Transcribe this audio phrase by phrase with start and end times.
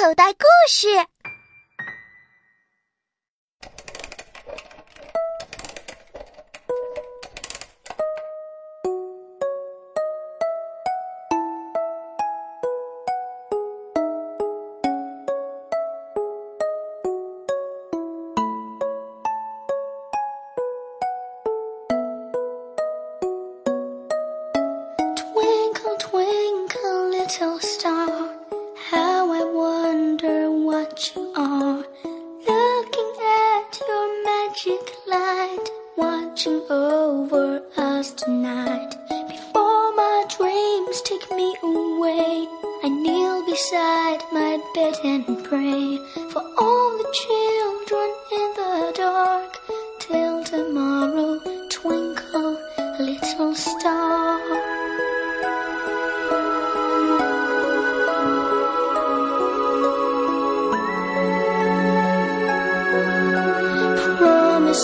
[0.00, 0.88] 口袋故事。
[34.66, 38.94] Magic light, watching over us tonight.
[39.08, 42.46] Before my dreams take me away,
[42.82, 45.98] I kneel beside my bed and pray
[46.30, 47.29] for all the children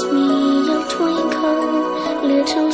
[0.04, 2.70] Me you'll twinkle, little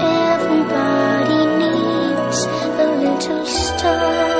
[0.00, 4.39] everybody needs a little star.